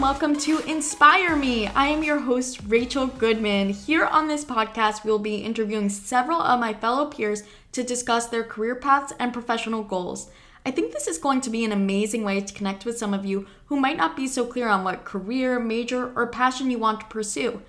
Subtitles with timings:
[0.00, 1.66] welcome to Inspire Me.
[1.66, 3.68] I am your host, Rachel Goodman.
[3.68, 7.42] Here on this podcast, we'll be interviewing several of my fellow peers
[7.72, 10.30] to discuss their career paths and professional goals.
[10.64, 13.26] I think this is going to be an amazing way to connect with some of
[13.26, 17.00] you who might not be so clear on what career, major, or passion you want
[17.00, 17.60] to pursue.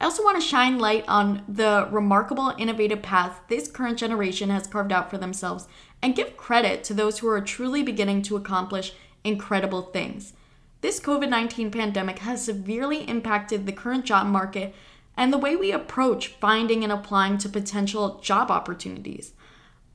[0.00, 4.68] I also want to shine light on the remarkable, innovative path this current generation has
[4.68, 5.66] carved out for themselves
[6.00, 8.92] and give credit to those who are truly beginning to accomplish
[9.24, 10.34] incredible things.
[10.80, 14.74] This COVID 19 pandemic has severely impacted the current job market
[15.16, 19.32] and the way we approach finding and applying to potential job opportunities.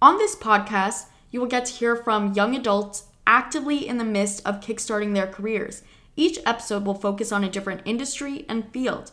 [0.01, 4.45] On this podcast, you will get to hear from young adults actively in the midst
[4.45, 5.81] of kickstarting their careers.
[6.15, 9.11] Each episode will focus on a different industry and field.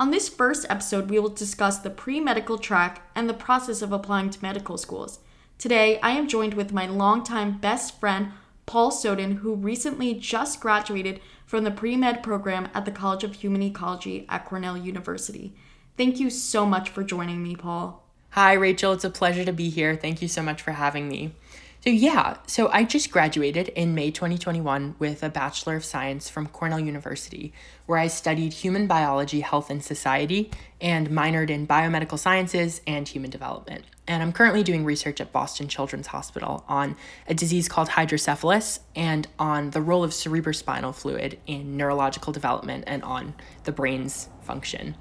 [0.00, 3.92] On this first episode, we will discuss the pre medical track and the process of
[3.92, 5.20] applying to medical schools.
[5.58, 8.32] Today, I am joined with my longtime best friend,
[8.72, 13.34] Paul Soden, who recently just graduated from the pre med program at the College of
[13.34, 15.52] Human Ecology at Cornell University.
[15.98, 18.02] Thank you so much for joining me, Paul.
[18.30, 18.94] Hi, Rachel.
[18.94, 19.94] It's a pleasure to be here.
[19.94, 21.34] Thank you so much for having me.
[21.84, 26.46] So, yeah, so I just graduated in May 2021 with a Bachelor of Science from
[26.46, 27.52] Cornell University,
[27.86, 30.48] where I studied human biology, health, and society,
[30.80, 33.84] and minored in biomedical sciences and human development.
[34.06, 36.94] And I'm currently doing research at Boston Children's Hospital on
[37.26, 43.02] a disease called hydrocephalus and on the role of cerebrospinal fluid in neurological development and
[43.02, 44.94] on the brain's function.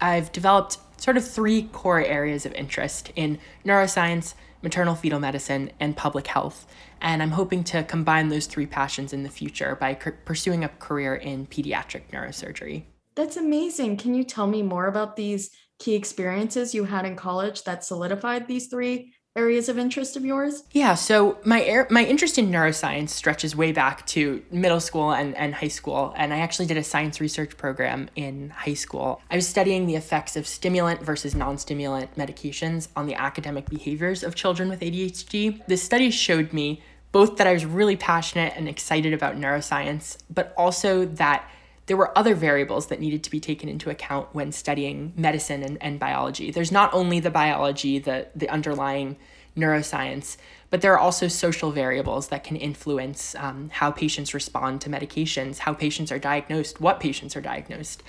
[0.00, 5.96] I've developed sort of three core areas of interest in neuroscience maternal fetal medicine, and
[5.96, 6.66] public health.
[7.00, 11.14] And I'm hoping to combine those three passions in the future by pursuing a career
[11.14, 12.84] in pediatric neurosurgery.
[13.16, 13.96] That's amazing.
[13.96, 18.46] Can you tell me more about these key experiences you had in college that solidified
[18.46, 20.64] these three areas of interest of yours?
[20.72, 25.36] Yeah, so my er- my interest in neuroscience stretches way back to middle school and,
[25.36, 29.22] and high school, and I actually did a science research program in high school.
[29.30, 34.34] I was studying the effects of stimulant versus non-stimulant medications on the academic behaviors of
[34.34, 35.64] children with ADHD.
[35.66, 40.54] This study showed me both that I was really passionate and excited about neuroscience, but
[40.56, 41.48] also that
[41.90, 45.76] there were other variables that needed to be taken into account when studying medicine and,
[45.82, 46.52] and biology.
[46.52, 49.16] There's not only the biology, the, the underlying
[49.56, 50.36] neuroscience,
[50.70, 55.58] but there are also social variables that can influence um, how patients respond to medications,
[55.58, 58.04] how patients are diagnosed, what patients are diagnosed.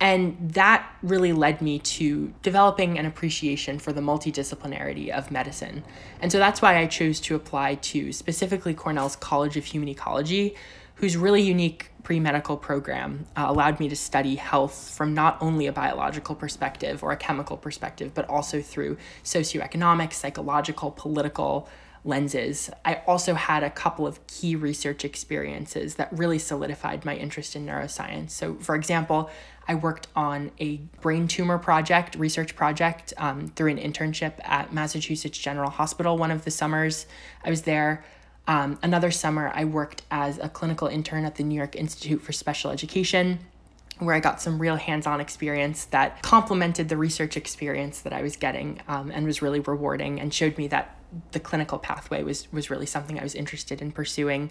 [0.00, 5.84] And that really led me to developing an appreciation for the multidisciplinarity of medicine.
[6.22, 10.54] And so that's why I chose to apply to specifically Cornell's College of Human Ecology,
[10.98, 15.66] whose really unique pre medical program uh, allowed me to study health from not only
[15.66, 21.68] a biological perspective or a chemical perspective, but also through socioeconomic, psychological, political
[22.04, 22.70] lenses.
[22.84, 27.66] I also had a couple of key research experiences that really solidified my interest in
[27.66, 28.30] neuroscience.
[28.30, 29.30] So, for example,
[29.66, 35.38] I worked on a brain tumor project, research project, um, through an internship at Massachusetts
[35.38, 37.06] General Hospital one of the summers
[37.44, 38.04] I was there.
[38.48, 42.32] Um, another summer, I worked as a clinical intern at the New York Institute for
[42.32, 43.40] Special Education,
[43.98, 48.22] where I got some real hands on experience that complemented the research experience that I
[48.22, 50.96] was getting um, and was really rewarding and showed me that
[51.32, 54.50] the clinical pathway was, was really something I was interested in pursuing.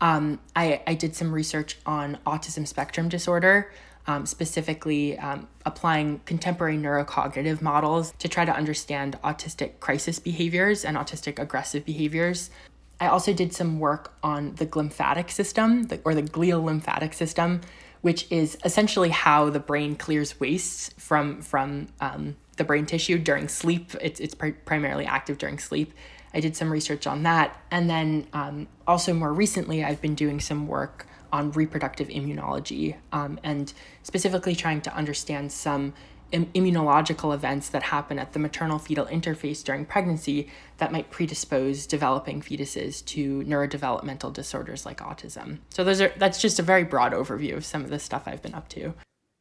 [0.00, 3.70] Um, I, I did some research on autism spectrum disorder.
[4.08, 10.96] Um, specifically um, applying contemporary neurocognitive models to try to understand autistic crisis behaviors and
[10.96, 12.50] autistic aggressive behaviors.
[13.00, 17.60] I also did some work on the glymphatic system, or the glial lymphatic system,
[18.00, 23.48] which is essentially how the brain clears wastes from from um, the brain tissue during
[23.48, 23.94] sleep.
[24.00, 25.92] It's it's pr- primarily active during sleep.
[26.32, 30.40] I did some research on that, and then um, also more recently, I've been doing
[30.40, 35.92] some work on reproductive immunology um, and specifically trying to understand some
[36.32, 42.40] immunological events that happen at the maternal fetal interface during pregnancy that might predispose developing
[42.40, 45.58] fetuses to neurodevelopmental disorders like autism.
[45.70, 48.42] So those are that's just a very broad overview of some of the stuff I've
[48.42, 48.94] been up to.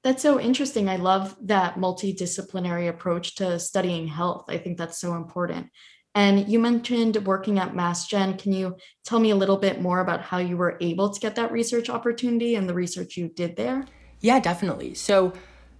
[0.03, 0.87] That's so interesting.
[0.87, 4.45] I love that multidisciplinary approach to studying health.
[4.47, 5.71] I think that's so important.
[6.13, 8.37] And you mentioned working at Mass Gen.
[8.37, 11.35] Can you tell me a little bit more about how you were able to get
[11.35, 13.85] that research opportunity and the research you did there?
[14.21, 14.93] Yeah, definitely.
[14.93, 15.33] So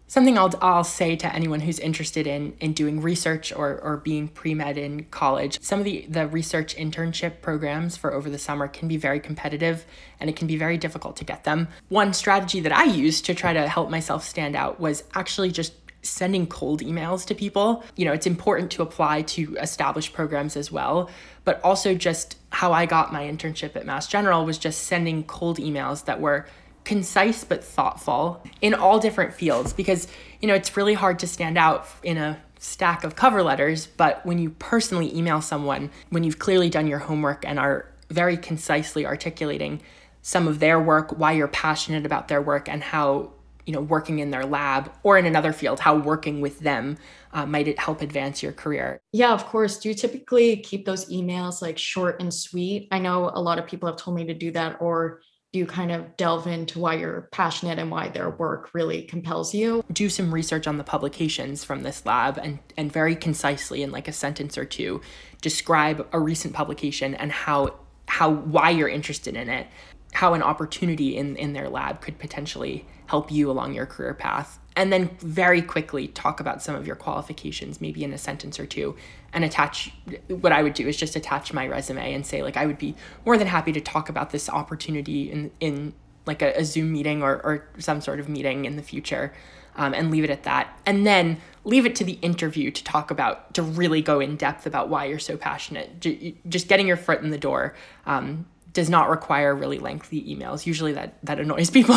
[0.08, 4.28] something I'll, I'll say to anyone who's interested in, in doing research or, or being
[4.28, 8.88] pre-med in college some of the, the research internship programs for over the summer can
[8.88, 9.86] be very competitive
[10.20, 11.68] and it can be very difficult to get them.
[11.90, 15.74] One strategy that i used to try to help myself stand out was actually just
[16.02, 17.84] sending cold emails to people.
[17.96, 21.10] You know it's important to apply to established programs as well
[21.46, 25.58] but also just how i got my internship at mass general was just sending cold
[25.58, 26.46] emails that were
[26.86, 30.08] concise but thoughtful in all different fields because
[30.40, 34.26] you know it's really hard to stand out in a stack of cover letters but
[34.26, 39.06] when you personally email someone when you've clearly done your homework and are very concisely
[39.06, 39.82] articulating
[40.22, 43.32] some of their work why you're passionate about their work and how
[43.66, 46.98] you know working in their lab or in another field how working with them
[47.36, 49.02] uh, might it help advance your career.
[49.12, 49.78] Yeah of course.
[49.78, 52.88] Do you typically keep those emails like short and sweet?
[52.92, 55.20] I know a lot of people have told me to do that or
[55.56, 59.84] you kind of delve into why you're passionate and why their work really compels you?
[59.92, 64.08] Do some research on the publications from this lab and, and very concisely in like
[64.08, 65.02] a sentence or two
[65.42, 67.76] describe a recent publication and how
[68.08, 69.68] how why you're interested in it,
[70.16, 74.60] how an opportunity in, in their lab could potentially help you along your career path.
[74.76, 78.66] And then very quickly talk about some of your qualifications maybe in a sentence or
[78.66, 78.96] two
[79.32, 79.92] and attach
[80.28, 82.96] what i would do is just attach my resume and say like i would be
[83.26, 85.94] more than happy to talk about this opportunity in in
[86.26, 89.34] like a, a zoom meeting or, or some sort of meeting in the future
[89.76, 90.80] um, and leave it at that.
[90.86, 94.66] And then leave it to the interview to talk about to really go in depth
[94.66, 96.00] about why you're so passionate.
[96.48, 97.76] Just getting your foot in the door
[98.06, 100.66] um, does not require really lengthy emails.
[100.68, 101.96] Usually that that annoys people.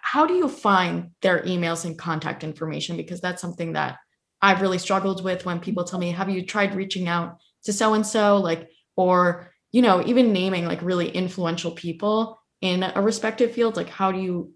[0.00, 3.98] How do you find their emails and contact information because that's something that
[4.40, 7.92] I've really struggled with when people tell me, "Have you tried reaching out to so
[7.92, 13.52] and so?" like or you know, even naming like really influential people in a respective
[13.52, 14.54] field, like how do you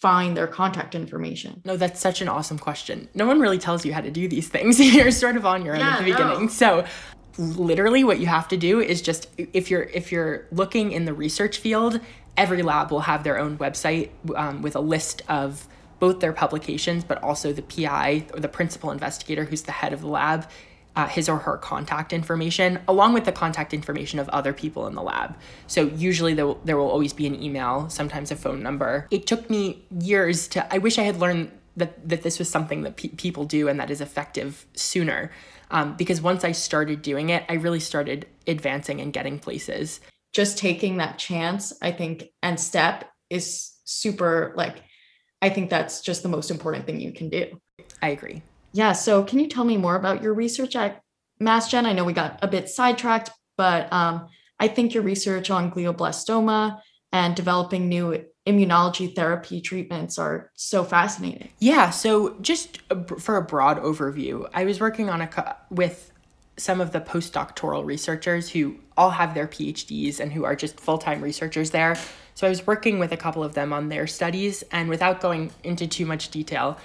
[0.00, 1.62] find their contact information?
[1.64, 3.08] No, that's such an awesome question.
[3.14, 4.78] No one really tells you how to do these things.
[4.94, 6.42] You're sort of on your own yeah, at the beginning.
[6.42, 6.48] No.
[6.48, 6.84] So
[7.38, 11.14] literally what you have to do is just if you're if you're looking in the
[11.14, 12.00] research field
[12.36, 15.66] every lab will have their own website um, with a list of
[15.98, 20.00] both their publications but also the pi or the principal investigator who's the head of
[20.00, 20.48] the lab
[20.94, 24.94] uh, his or her contact information along with the contact information of other people in
[24.94, 25.36] the lab.
[25.66, 29.06] So usually there will, there will always be an email sometimes a phone number.
[29.10, 32.82] It took me years to i wish i had learned that, that this was something
[32.82, 35.30] that pe- people do and that is effective sooner
[35.72, 40.00] um, because once I started doing it, I really started advancing and getting places.
[40.32, 44.82] Just taking that chance, I think, and step is super like,
[45.40, 47.58] I think that's just the most important thing you can do.
[48.02, 48.42] I agree.
[48.72, 48.92] Yeah.
[48.92, 51.02] So, can you tell me more about your research at
[51.40, 51.84] MassGen?
[51.84, 54.28] I know we got a bit sidetracked, but um,
[54.60, 56.80] I think your research on glioblastoma
[57.12, 61.50] and developing new immunology therapy treatments are so fascinating.
[61.60, 62.80] Yeah, so just
[63.18, 66.10] for a broad overview, I was working on a with
[66.56, 71.22] some of the postdoctoral researchers who all have their PhDs and who are just full-time
[71.22, 71.96] researchers there.
[72.34, 75.50] So I was working with a couple of them on their studies and without going
[75.64, 76.78] into too much detail,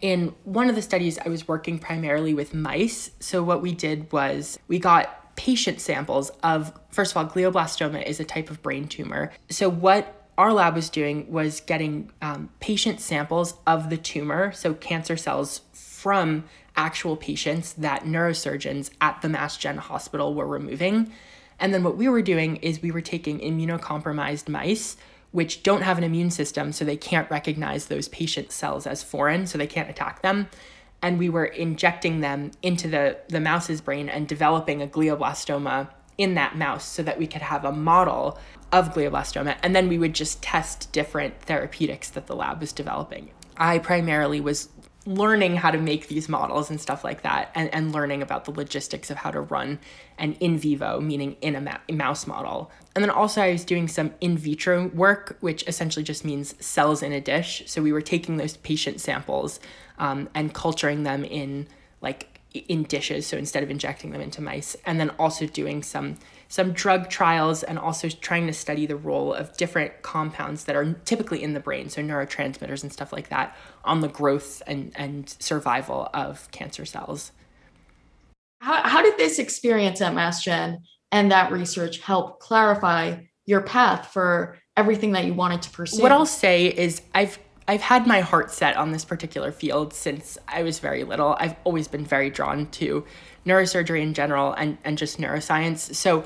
[0.00, 3.12] in one of the studies I was working primarily with mice.
[3.20, 8.20] So what we did was we got patient samples of first of all glioblastoma is
[8.20, 9.32] a type of brain tumor.
[9.50, 14.74] So what our lab was doing was getting um, patient samples of the tumor, so
[14.74, 16.44] cancer cells from
[16.74, 21.12] actual patients that neurosurgeons at the Mass Gen hospital were removing.
[21.60, 24.96] And then what we were doing is we were taking immunocompromised mice,
[25.32, 29.46] which don't have an immune system, so they can't recognize those patient cells as foreign,
[29.46, 30.48] so they can't attack them.
[31.02, 36.34] And we were injecting them into the, the mouse's brain and developing a glioblastoma in
[36.34, 38.38] that mouse so that we could have a model
[38.70, 39.56] of glioblastoma.
[39.62, 43.30] And then we would just test different therapeutics that the lab was developing.
[43.56, 44.68] I primarily was
[45.06, 48.50] learning how to make these models and stuff like that, and, and learning about the
[48.50, 49.78] logistics of how to run
[50.18, 52.70] an in vivo, meaning in a, ma- mouse model.
[52.94, 57.02] And then also, I was doing some in vitro work, which essentially just means cells
[57.02, 57.62] in a dish.
[57.66, 59.60] So we were taking those patient samples
[59.98, 61.66] um, and culturing them in
[62.00, 66.16] like in dishes so instead of injecting them into mice and then also doing some
[66.52, 70.92] some drug trials and also trying to study the role of different compounds that are
[71.06, 73.56] typically in the brain so neurotransmitters and stuff like that
[73.86, 77.32] on the growth and and survival of cancer cells.
[78.60, 80.76] How, how did this experience at massgen
[81.10, 83.16] and that research help clarify
[83.46, 86.02] your path for everything that you wanted to pursue?
[86.02, 87.38] What i'll say is i've
[87.68, 91.36] I've had my heart set on this particular field since I was very little.
[91.38, 93.04] I've always been very drawn to
[93.46, 95.94] neurosurgery in general and, and just neuroscience.
[95.94, 96.24] So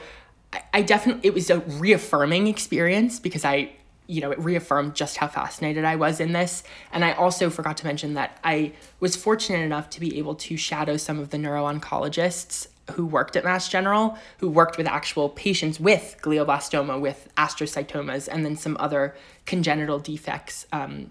[0.52, 3.72] I, I definitely, it was a reaffirming experience because I,
[4.06, 6.62] you know, it reaffirmed just how fascinated I was in this.
[6.92, 10.56] And I also forgot to mention that I was fortunate enough to be able to
[10.56, 15.28] shadow some of the neuro oncologists who worked at Mass General, who worked with actual
[15.28, 21.10] patients with glioblastoma, with astrocytomas, and then some other congenital defects, um,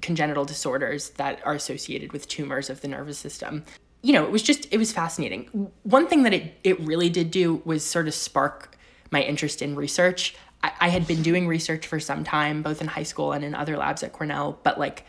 [0.00, 3.64] congenital disorders that are associated with tumors of the nervous system.
[4.02, 5.70] You know, it was just, it was fascinating.
[5.84, 8.76] One thing that it, it really did do was sort of spark
[9.12, 10.34] my interest in research.
[10.64, 13.54] I, I had been doing research for some time, both in high school and in
[13.54, 15.04] other labs at Cornell, but like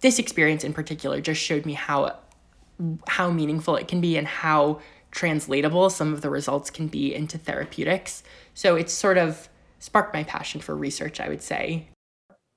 [0.00, 2.18] this experience in particular just showed me how
[3.06, 4.80] how meaningful it can be and how
[5.14, 8.22] translatable some of the results can be into therapeutics.
[8.52, 11.88] So it's sort of sparked my passion for research, I would say.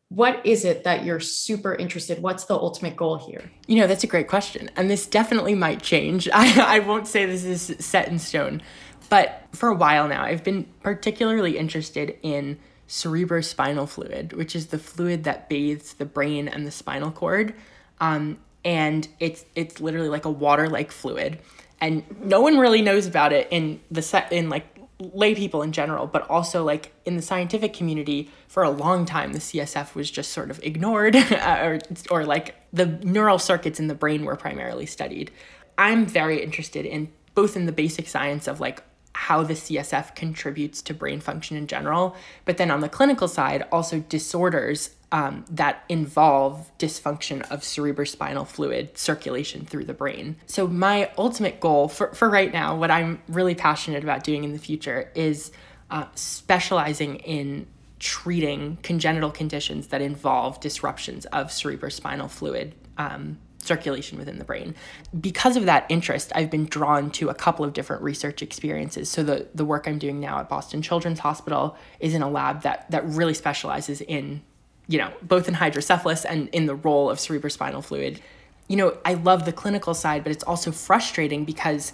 [0.09, 2.21] What is it that you're super interested?
[2.21, 3.51] What's the ultimate goal here?
[3.67, 4.71] You know, that's a great question.
[4.75, 6.27] And this definitely might change.
[6.33, 8.61] I, I won't say this is set in stone,
[9.09, 14.79] but for a while now, I've been particularly interested in cerebrospinal fluid, which is the
[14.79, 17.53] fluid that bathes the brain and the spinal cord.
[17.99, 21.39] Um, and it's it's literally like a water-like fluid,
[21.79, 25.71] and no one really knows about it in the set in like lay people in
[25.71, 30.09] general, but also like in the scientific community for a long time, the CSF was
[30.09, 31.79] just sort of ignored, or,
[32.09, 35.31] or like the neural circuits in the brain were primarily studied.
[35.77, 38.81] I'm very interested in both in the basic science of like
[39.13, 42.15] how the CSF contributes to brain function in general,
[42.45, 48.97] but then on the clinical side, also disorders um, that involve dysfunction of cerebrospinal fluid
[48.97, 50.35] circulation through the brain.
[50.47, 54.53] So, my ultimate goal for, for right now, what I'm really passionate about doing in
[54.53, 55.51] the future is
[55.89, 57.67] uh, specializing in
[57.99, 64.75] treating congenital conditions that involve disruptions of cerebrospinal fluid um, circulation within the brain.
[65.19, 69.09] Because of that interest, I've been drawn to a couple of different research experiences.
[69.09, 72.63] So the the work I'm doing now at Boston Children's Hospital is in a lab
[72.63, 74.41] that that really specializes in,
[74.87, 78.21] you know, both in hydrocephalus and in the role of cerebrospinal fluid.
[78.67, 81.93] You know, I love the clinical side, but it's also frustrating because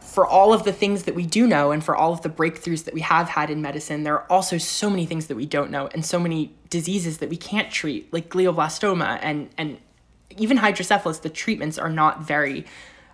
[0.00, 2.84] for all of the things that we do know and for all of the breakthroughs
[2.84, 5.70] that we have had in medicine, there are also so many things that we don't
[5.70, 9.78] know and so many diseases that we can't treat, like glioblastoma and and
[10.38, 12.64] even hydrocephalus, the treatments are not very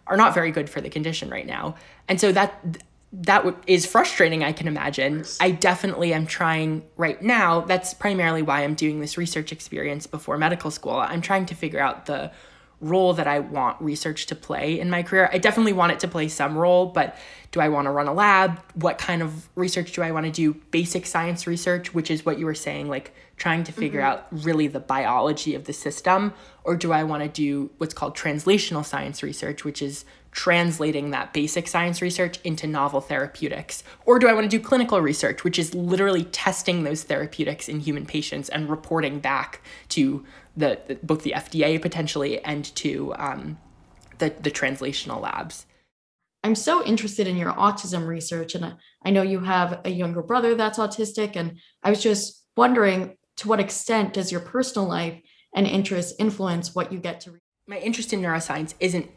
[0.07, 1.77] are not very good for the condition right now.
[2.09, 5.25] And so that that w- is frustrating, I can imagine.
[5.41, 7.63] I definitely am trying right now.
[7.63, 10.95] That's primarily why I'm doing this research experience before medical school.
[10.95, 12.31] I'm trying to figure out the
[12.81, 15.29] role that I want research to play in my career.
[15.33, 17.17] I definitely want it to play some role, but
[17.51, 18.61] do I want to run a lab?
[18.75, 20.55] What kind of research do I want to do?
[20.71, 24.19] Basic science research, which is what you were saying, like trying to figure mm-hmm.
[24.19, 28.17] out really the biology of the system, or do I want to do what's called
[28.17, 33.83] translational science research, which is translating that basic science research into novel therapeutics?
[34.05, 37.81] Or do I want to do clinical research, which is literally testing those therapeutics in
[37.81, 40.25] human patients and reporting back to
[40.57, 43.59] the, the both the FDA potentially and to um,
[44.19, 45.67] the the translational labs.
[46.45, 50.55] I'm so interested in your autism research, and I know you have a younger brother
[50.55, 55.21] that's autistic, and I was just wondering to what extent does your personal life
[55.55, 57.41] and interests influence what you get to read?
[57.67, 59.11] My interest in neuroscience isn't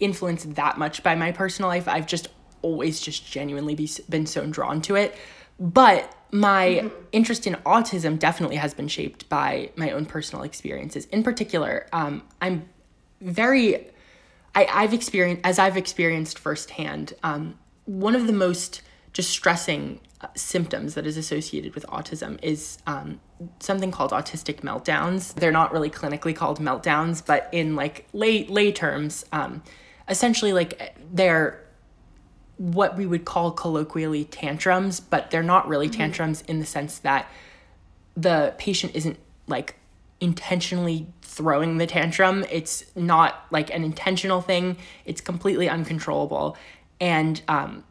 [0.00, 1.88] influenced that much by my personal life.
[1.88, 2.28] I've just
[2.60, 5.16] always just genuinely be, been so drawn to it.
[5.60, 6.88] But my mm-hmm.
[7.12, 11.04] interest in autism definitely has been shaped by my own personal experiences.
[11.06, 12.68] In particular, um, I'm
[13.20, 13.90] very,
[14.54, 20.00] I, I've experienced, as I've experienced firsthand, um, one of the most distressing
[20.34, 23.20] symptoms that is associated with autism is um,
[23.60, 25.34] something called autistic meltdowns.
[25.34, 29.62] They're not really clinically called meltdowns, but in like lay lay terms, um,
[30.08, 31.62] essentially like they're
[32.56, 35.98] what we would call colloquially tantrums, but they're not really mm-hmm.
[35.98, 37.30] tantrums in the sense that
[38.16, 39.76] the patient isn't like
[40.20, 42.44] intentionally throwing the tantrum.
[42.50, 44.76] It's not like an intentional thing.
[45.04, 46.56] It's completely uncontrollable,
[47.00, 47.84] and um,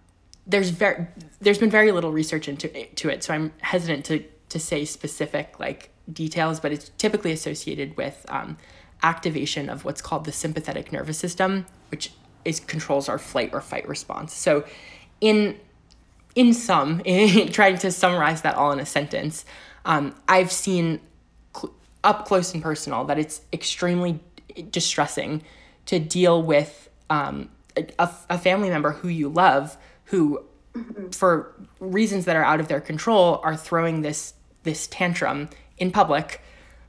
[0.47, 1.07] there's very
[1.39, 3.23] there's been very little research into to it.
[3.23, 8.57] So I'm hesitant to to say specific like details, but it's typically associated with um,
[9.03, 12.11] activation of what's called the sympathetic nervous system, which
[12.43, 14.33] is controls our flight or fight response.
[14.33, 14.65] So
[15.19, 15.59] in
[16.35, 19.45] in sum, in trying to summarize that all in a sentence,
[19.85, 20.99] um, I've seen
[21.55, 24.19] cl- up close and personal that it's extremely
[24.69, 25.43] distressing
[25.85, 30.43] to deal with um, a, a family member who you love who
[30.73, 31.09] mm-hmm.
[31.09, 36.41] for reasons that are out of their control are throwing this this tantrum in public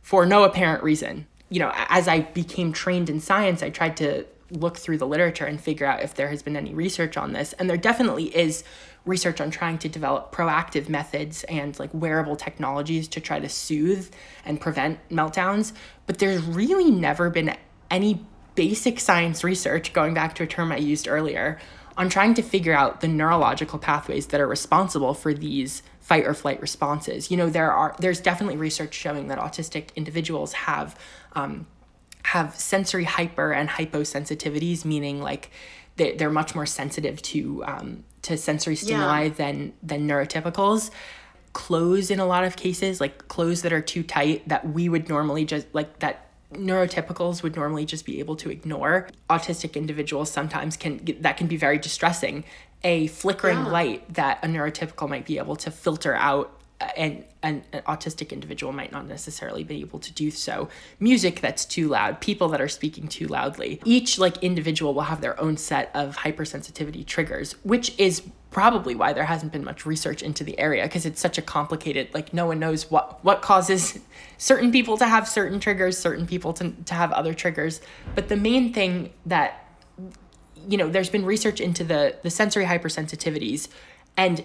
[0.03, 4.25] for no apparent reason you know as i became trained in science i tried to
[4.53, 7.53] look through the literature and figure out if there has been any research on this.
[7.55, 8.65] And there definitely is
[9.05, 14.13] research on trying to develop proactive methods and like wearable technologies to try to soothe
[14.45, 15.73] and prevent meltdowns.
[16.07, 17.57] But there's really never been
[17.91, 21.59] any basic science research, going back to a term I used earlier,
[22.03, 26.35] on trying to figure out the neurological pathways that are responsible for these fight or
[26.35, 27.31] flight responses.
[27.31, 30.99] You know, there are there's definitely research showing that autistic individuals have
[31.35, 31.67] um,
[32.25, 35.51] have sensory hyper and hyposensitivities, meaning like
[35.97, 39.29] they, they're much more sensitive to um, to sensory stimuli yeah.
[39.29, 40.91] than than neurotypicals.
[41.53, 45.09] clothes in a lot of cases, like clothes that are too tight that we would
[45.09, 49.09] normally just like that neurotypicals would normally just be able to ignore.
[49.29, 52.45] Autistic individuals sometimes can that can be very distressing.
[52.85, 53.69] A flickering yeah.
[53.69, 56.62] light that a neurotypical might be able to filter out
[56.97, 60.69] and an, an, autistic individual might not necessarily be able to do so.
[61.01, 63.81] Music that's too loud people that are speaking too loudly.
[63.85, 68.23] Each like individual will have their own set of hypersensitivity triggers which is
[68.53, 72.09] probably why there hasn't been much research into the area because it's such a complicated
[72.13, 73.99] like no one knows what what causes
[74.39, 77.81] certain people to have certain triggers certain people to, to have other triggers.
[78.15, 79.67] But the main thing that
[80.69, 83.69] you know there's been research into the the sensory hypersensitivities
[84.17, 84.45] and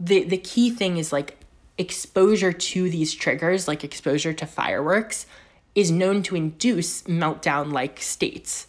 [0.00, 1.38] the the key thing is like
[1.78, 5.26] exposure to these triggers, like exposure to fireworks,
[5.74, 8.66] is known to induce meltdown like states.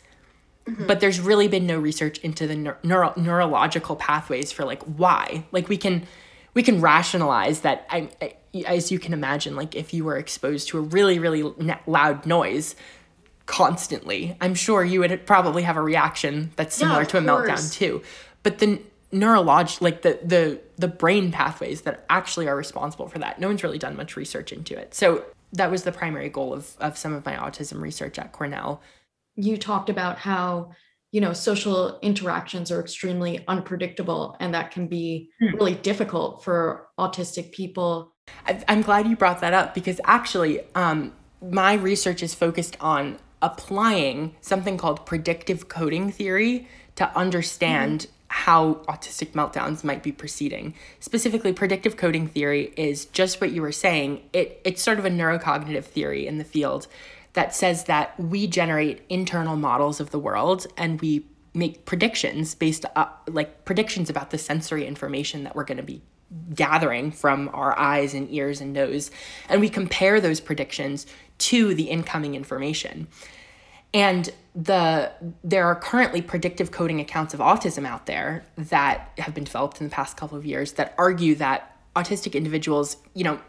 [0.66, 0.88] Mm-hmm.
[0.88, 5.46] But there's really been no research into the neuro- neurological pathways for like why.
[5.52, 6.08] Like we can
[6.56, 8.36] we can rationalize that I, I,
[8.66, 11.44] as you can imagine like if you were exposed to a really really
[11.86, 12.76] loud noise
[13.46, 17.50] constantly, I'm sure you would probably have a reaction that's similar yeah, to a course.
[17.50, 18.02] meltdown too.
[18.42, 18.80] But the
[19.16, 23.40] neurolog like the the the brain pathways that actually are responsible for that.
[23.40, 24.94] No one's really done much research into it.
[24.94, 28.82] So that was the primary goal of of some of my autism research at Cornell.
[29.36, 30.72] You talked about how
[31.12, 35.56] you know social interactions are extremely unpredictable and that can be hmm.
[35.56, 38.14] really difficult for autistic people
[38.68, 44.36] i'm glad you brought that up because actually um, my research is focused on applying
[44.42, 50.74] something called predictive coding theory to understand mm-hmm how autistic meltdowns might be proceeding.
[51.00, 54.22] Specifically, predictive coding theory is just what you were saying.
[54.34, 56.88] It, it's sort of a neurocognitive theory in the field
[57.34, 62.86] that says that we generate internal models of the world and we make predictions based
[62.96, 66.02] uh, like predictions about the sensory information that we're going to be
[66.54, 69.12] gathering from our eyes and ears and nose
[69.48, 71.06] and we compare those predictions
[71.38, 73.08] to the incoming information
[73.94, 75.12] and the
[75.44, 79.88] there are currently predictive coding accounts of autism out there that have been developed in
[79.88, 83.40] the past couple of years that argue that autistic individuals, you know,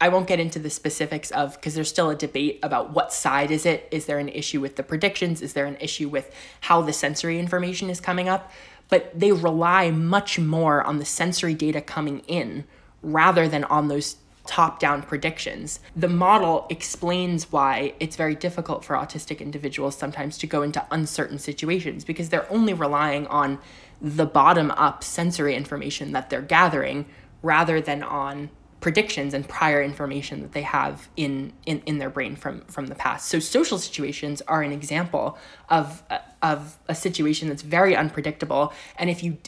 [0.00, 3.50] I won't get into the specifics of because there's still a debate about what side
[3.50, 3.88] is it?
[3.90, 5.42] Is there an issue with the predictions?
[5.42, 8.52] Is there an issue with how the sensory information is coming up?
[8.88, 12.64] But they rely much more on the sensory data coming in
[13.02, 15.80] rather than on those top down predictions.
[15.96, 21.38] The model explains why it's very difficult for autistic individuals sometimes to go into uncertain
[21.38, 23.58] situations because they're only relying on
[24.02, 27.06] the bottom up sensory information that they're gathering
[27.42, 28.50] rather than on
[28.84, 32.94] predictions and prior information that they have in, in, in their brain from, from the
[32.94, 33.30] past.
[33.30, 35.38] So social situations are an example
[35.70, 36.02] of,
[36.42, 38.74] of a situation that's very unpredictable.
[38.98, 39.38] And if you,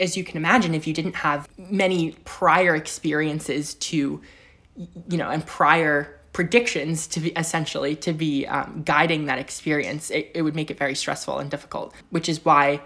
[0.00, 4.22] as you can imagine, if you didn't have many prior experiences to,
[4.76, 10.30] you know, and prior predictions to be essentially to be um, guiding that experience, it,
[10.36, 12.80] it would make it very stressful and difficult, which is why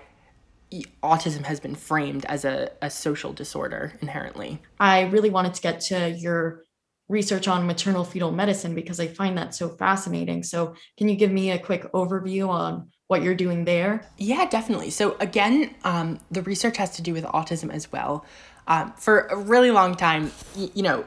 [1.03, 4.61] autism has been framed as a, a social disorder inherently.
[4.81, 6.65] I really wanted to get to your
[7.09, 10.43] research on maternal fetal medicine because I find that so fascinating.
[10.43, 14.07] So, can you give me a quick overview on what you're doing there?
[14.17, 14.91] Yeah, definitely.
[14.91, 18.25] So, again, um, the research has to do with autism as well.
[18.67, 21.05] Um, for a really long time, y- you know,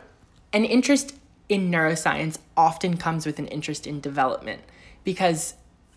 [0.54, 1.16] an interest
[1.50, 4.62] in neuroscience often comes with an interest in development
[5.04, 5.56] because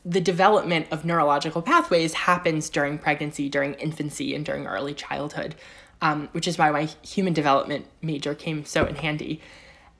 [0.08, 5.54] the development of neurological pathways happens during pregnancy, during infancy, and during early childhood,
[6.00, 9.42] um, which is why my human development major came so in handy.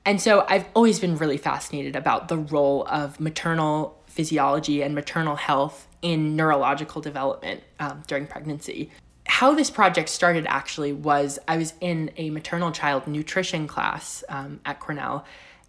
[0.05, 5.35] And so I've always been really fascinated about the role of maternal physiology and maternal
[5.35, 8.89] health in neurological development um, during pregnancy.
[9.27, 14.59] How this project started actually was I was in a maternal child nutrition class um,
[14.65, 15.23] at Cornell,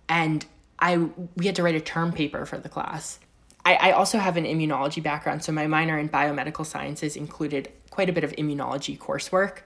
[0.09, 0.47] and
[0.79, 0.97] I
[1.37, 3.19] we had to write a term paper for the class.
[3.65, 8.09] I, I also have an immunology background, so my minor in biomedical sciences included quite
[8.09, 9.59] a bit of immunology coursework.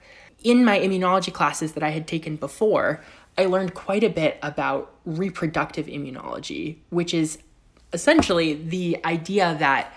[0.43, 3.01] In my immunology classes that I had taken before,
[3.37, 7.39] I learned quite a bit about reproductive immunology, which is
[7.93, 9.93] essentially the idea that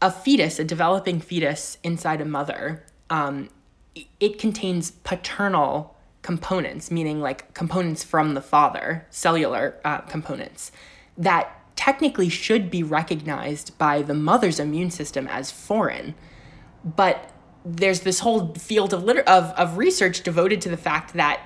[0.00, 3.48] a fetus, a developing fetus inside a mother, um,
[4.20, 10.72] it contains paternal components, meaning like components from the father, cellular uh, components,
[11.16, 16.14] that technically should be recognized by the mother's immune system as foreign.
[16.84, 17.30] But
[17.64, 21.40] there's this whole field of, liter- of, of research devoted to the fact that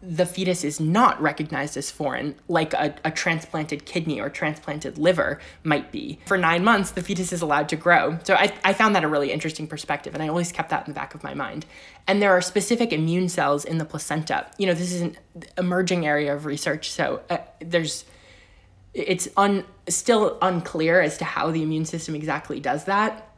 [0.00, 5.40] the fetus is not recognized as foreign, like a, a, transplanted kidney or transplanted liver
[5.64, 6.20] might be.
[6.26, 8.16] For nine months, the fetus is allowed to grow.
[8.22, 10.92] So I, I found that a really interesting perspective, and I always kept that in
[10.92, 11.66] the back of my mind.
[12.06, 14.46] And there are specific immune cells in the placenta.
[14.56, 15.16] You know, this is an
[15.56, 18.04] emerging area of research, so uh, there's
[19.06, 23.28] it's un, still unclear as to how the immune system exactly does that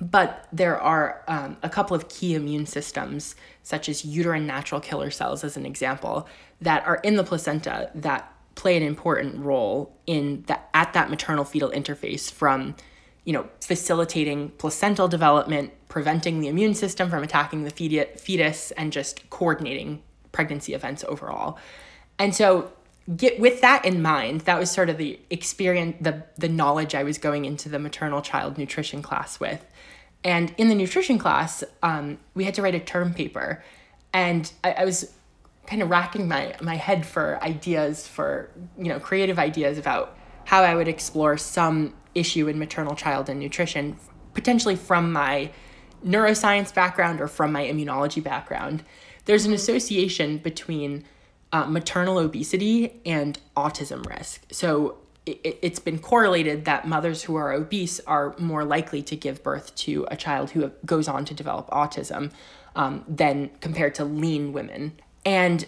[0.00, 5.10] but there are um, a couple of key immune systems, such as uterine natural killer
[5.10, 6.28] cells, as an example,
[6.60, 11.44] that are in the placenta that play an important role in that at that maternal
[11.44, 12.74] fetal interface from
[13.24, 19.28] you know facilitating placental development preventing the immune system from attacking the fetus and just
[19.30, 20.02] coordinating
[20.32, 21.58] pregnancy events overall.
[22.18, 22.72] And so
[23.16, 27.02] get with that in mind that was sort of the experience the the knowledge i
[27.02, 29.64] was going into the maternal child nutrition class with
[30.24, 33.62] and in the nutrition class, um, we had to write a term paper.
[34.12, 35.12] And I, I was
[35.66, 40.16] kind of racking my, my head for ideas, for, you know, creative ideas about
[40.46, 43.96] how I would explore some issue in maternal child and nutrition,
[44.34, 45.50] potentially from my
[46.04, 48.82] neuroscience background or from my immunology background.
[49.26, 51.04] There's an association between
[51.52, 54.44] uh, maternal obesity and autism risk.
[54.52, 59.42] So it, it's been correlated that mothers who are obese are more likely to give
[59.42, 62.32] birth to a child who goes on to develop autism
[62.76, 64.92] um, than compared to lean women.
[65.24, 65.66] And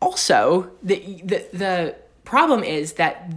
[0.00, 3.32] also, the, the, the problem is that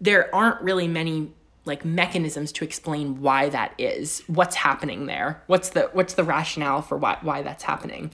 [0.00, 1.32] there aren't really many
[1.64, 6.82] like mechanisms to explain why that is what's happening there what's the what's the rationale
[6.82, 8.10] for why why that's happening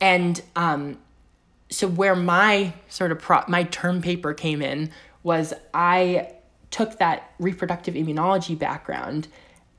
[0.00, 0.98] and um
[1.72, 4.90] so where my sort of pro- my term paper came in
[5.22, 6.34] was I
[6.70, 9.28] took that reproductive immunology background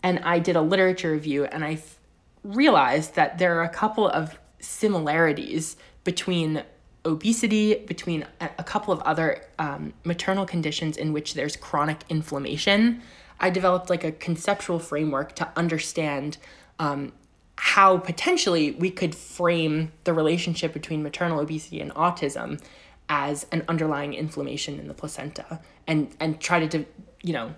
[0.01, 1.99] and I did a literature review and I f-
[2.43, 6.63] realized that there are a couple of similarities between
[7.05, 13.01] obesity, between a, a couple of other um, maternal conditions in which there's chronic inflammation.
[13.39, 16.37] I developed like a conceptual framework to understand
[16.79, 17.11] um,
[17.57, 22.61] how potentially we could frame the relationship between maternal obesity and autism
[23.09, 26.85] as an underlying inflammation in the placenta and and try to
[27.21, 27.53] you know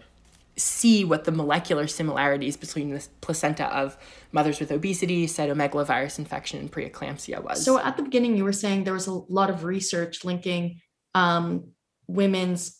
[0.57, 3.97] see what the molecular similarities between the placenta of
[4.31, 7.63] mothers with obesity, cytomegalovirus infection, and preeclampsia was.
[7.63, 10.79] So at the beginning, you were saying there was a lot of research linking
[11.13, 11.71] um,
[12.07, 12.79] women's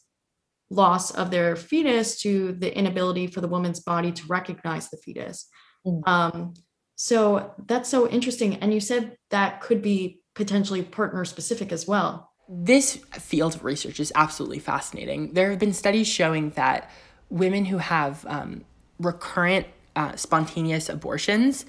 [0.70, 5.48] loss of their fetus to the inability for the woman's body to recognize the fetus.
[5.86, 6.08] Mm.
[6.08, 6.54] Um,
[6.96, 8.56] so that's so interesting.
[8.56, 14.00] And you said that could be potentially partner specific as well this field of research
[14.00, 15.34] is absolutely fascinating.
[15.34, 16.90] There have been studies showing that
[17.30, 18.64] women who have um,
[19.00, 21.66] recurrent uh, spontaneous abortions,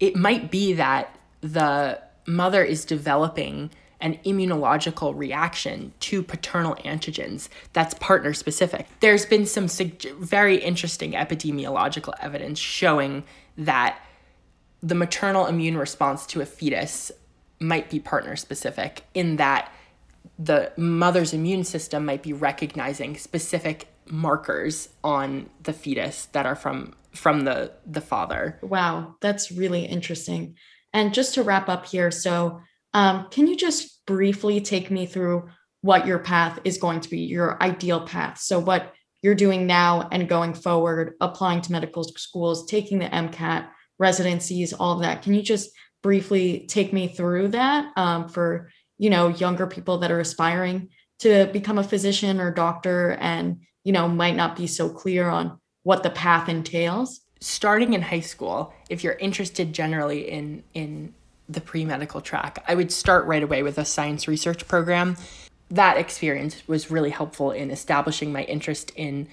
[0.00, 7.94] it might be that the mother is developing an immunological reaction to paternal antigens that's
[7.94, 8.86] partner specific.
[9.00, 9.68] There's been some
[10.18, 13.24] very interesting epidemiological evidence showing
[13.56, 13.98] that
[14.82, 17.10] the maternal immune response to a fetus
[17.60, 19.72] might be partner specific in that
[20.38, 26.94] the mother's immune system might be recognizing specific markers on the fetus that are from
[27.12, 28.58] from the the father.
[28.62, 30.54] Wow, that's really interesting.
[30.92, 32.60] And just to wrap up here, so
[32.94, 35.48] um, can you just briefly take me through
[35.82, 38.38] what your path is going to be, your ideal path?
[38.38, 43.68] So what you're doing now and going forward, applying to medical schools, taking the MCAT,
[43.98, 45.22] residencies, all of that.
[45.22, 45.70] Can you just
[46.02, 50.88] briefly take me through that um, for you know younger people that are aspiring
[51.20, 55.58] to become a physician or doctor and you know might not be so clear on
[55.82, 61.12] what the path entails starting in high school if you're interested generally in in
[61.48, 65.16] the pre-medical track i would start right away with a science research program
[65.70, 69.28] that experience was really helpful in establishing my interest in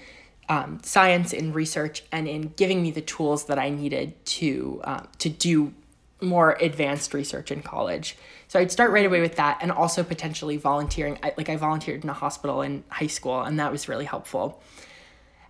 [0.48, 5.02] um, science in research and in giving me the tools that i needed to uh,
[5.18, 5.72] to do
[6.20, 8.16] more advanced research in college.
[8.48, 11.18] So I'd start right away with that and also potentially volunteering.
[11.22, 14.62] I, like I volunteered in a hospital in high school and that was really helpful.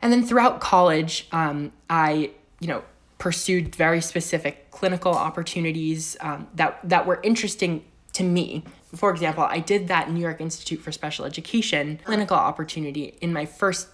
[0.03, 2.83] And then throughout college, um, I, you know,
[3.19, 8.65] pursued very specific clinical opportunities um, that, that were interesting to me.
[8.95, 13.47] For example, I did that New York Institute for Special Education clinical opportunity in my
[13.47, 13.89] first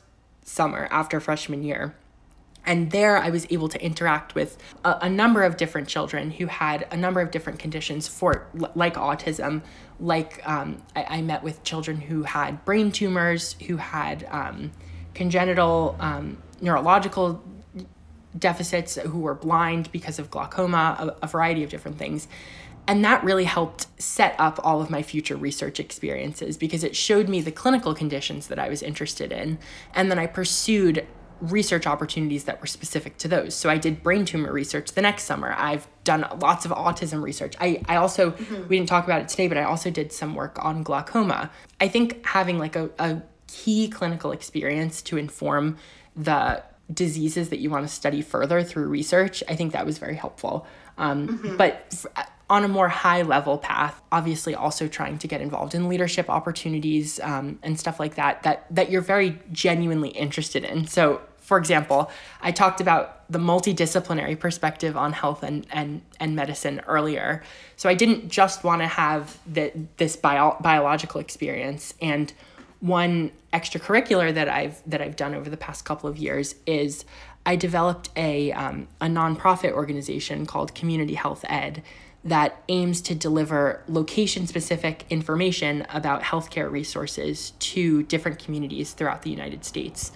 [0.44, 1.94] summer after freshman year.
[2.64, 6.46] And there I was able to interact with a, a, number of different children who
[6.46, 9.62] had a number of different conditions for like autism.
[9.98, 14.70] Like um, I, I, met with children who had brain tumors, who had um,
[15.12, 17.42] congenital um, neurological
[18.38, 22.28] deficits, who were blind because of glaucoma, a, a variety of different things.
[22.88, 27.28] And that really helped set up all of my future research experiences because it showed
[27.28, 29.58] me the clinical conditions that I was interested in.
[29.94, 31.06] And then I pursued
[31.40, 33.54] research opportunities that were specific to those.
[33.54, 35.54] So I did brain tumor research the next summer.
[35.58, 37.54] I've done lots of autism research.
[37.60, 38.68] I, I also, mm-hmm.
[38.68, 41.50] we didn't talk about it today, but I also did some work on glaucoma.
[41.80, 45.78] I think having like a, a key clinical experience to inform
[46.14, 50.14] the diseases that you want to study further through research, I think that was very
[50.14, 50.66] helpful.
[50.96, 51.56] Um, mm-hmm.
[51.56, 52.04] But
[52.52, 57.18] on a more high level path, obviously also trying to get involved in leadership opportunities
[57.20, 60.86] um, and stuff like that, that that you're very genuinely interested in.
[60.86, 62.10] So for example,
[62.40, 67.42] I talked about the multidisciplinary perspective on health and, and, and medicine earlier.
[67.76, 71.94] So I didn't just want to have the, this bio, biological experience.
[72.00, 72.32] And
[72.80, 77.04] one extracurricular that I've that I've done over the past couple of years is
[77.44, 81.82] I developed a um, a nonprofit organization called Community Health Ed
[82.24, 89.30] that aims to deliver location specific information about healthcare resources to different communities throughout the
[89.30, 90.12] United States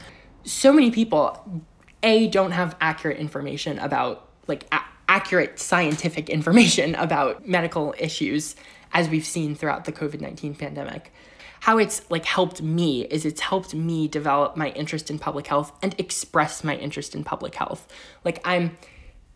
[0.47, 1.65] so many people
[2.03, 8.55] a don't have accurate information about like a- accurate scientific information about medical issues
[8.93, 11.13] as we've seen throughout the COVID-19 pandemic.
[11.61, 15.73] How it's like helped me is it's helped me develop my interest in public health
[15.83, 17.89] and express my interest in public health.
[18.25, 18.79] Like I'm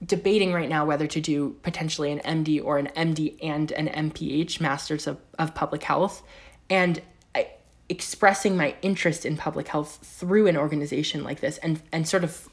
[0.05, 4.61] debating right now whether to do potentially an MD or an MD and an MPH,
[4.61, 6.23] Masters of, of Public Health.
[6.69, 7.03] And
[7.91, 12.49] expressing my interest in public health through an organization like this and and sort of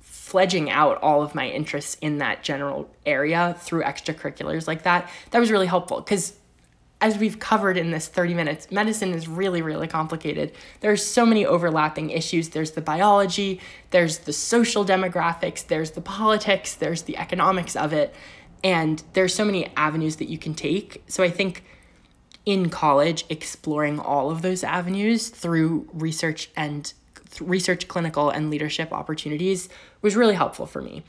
[0.00, 5.38] fledging out all of my interests in that general area through extracurriculars like that that
[5.38, 6.34] was really helpful because
[7.00, 10.52] as we've covered in this 30 minutes medicine is really really complicated.
[10.80, 12.50] There's so many overlapping issues.
[12.50, 13.60] There's the biology
[13.90, 18.14] there's the social demographics there's the politics there's the economics of it.
[18.62, 21.02] And there's so many avenues that you can take.
[21.06, 21.64] So i think
[22.46, 26.92] in college exploring all of those avenues through research and
[27.40, 29.68] research clinical and leadership opportunities
[30.02, 31.04] was really helpful for me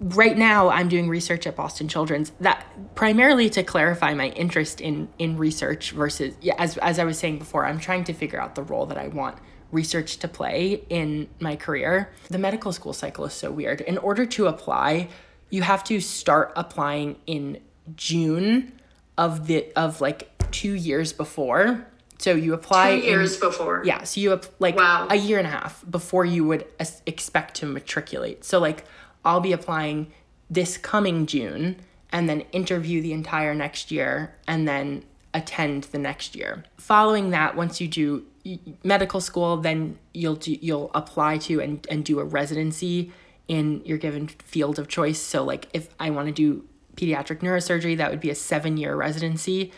[0.00, 5.08] right now i'm doing research at boston children's that primarily to clarify my interest in
[5.18, 8.54] in research versus yeah, as, as i was saying before i'm trying to figure out
[8.54, 9.38] the role that i want
[9.70, 14.26] research to play in my career the medical school cycle is so weird in order
[14.26, 15.08] to apply
[15.50, 17.60] you have to start applying in
[17.96, 18.72] june
[19.16, 21.86] of the of like two years before.
[22.18, 23.82] So you apply two years in, before.
[23.84, 25.08] Yeah, so you like wow.
[25.10, 26.66] a year and a half before you would
[27.06, 28.44] expect to matriculate.
[28.44, 28.84] So like
[29.24, 30.12] I'll be applying
[30.50, 31.76] this coming June
[32.10, 36.64] and then interview the entire next year and then attend the next year.
[36.76, 38.24] Following that, once you do
[38.84, 43.10] medical school, then you'll do, you'll apply to and, and do a residency
[43.48, 45.20] in your given field of choice.
[45.20, 46.64] So like if I want to do
[46.96, 49.72] pediatric neurosurgery, that would be a seven year residency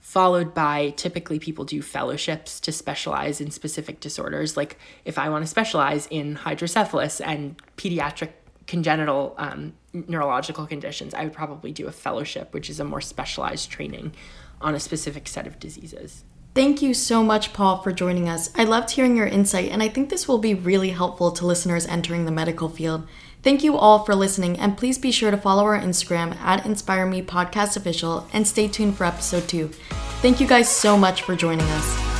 [0.00, 4.56] followed by typically people do fellowships to specialize in specific disorders.
[4.56, 8.30] Like if I want to specialize in hydrocephalus and pediatric
[8.70, 13.68] congenital um, neurological conditions, I would probably do a fellowship, which is a more specialized
[13.68, 14.12] training
[14.60, 16.24] on a specific set of diseases.
[16.54, 18.50] Thank you so much, Paul, for joining us.
[18.54, 21.86] I loved hearing your insight, and I think this will be really helpful to listeners
[21.86, 23.08] entering the medical field.
[23.42, 27.06] Thank you all for listening, and please be sure to follow our Instagram at Inspire
[27.06, 29.68] Me Podcast Official and stay tuned for episode two.
[30.22, 32.19] Thank you guys so much for joining us.